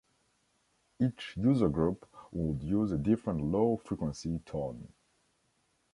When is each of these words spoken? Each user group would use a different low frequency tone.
Each 0.99 1.35
user 1.37 1.69
group 1.69 2.07
would 2.31 2.63
use 2.63 2.91
a 2.91 2.97
different 2.97 3.39
low 3.43 3.77
frequency 3.77 4.39
tone. 4.47 4.91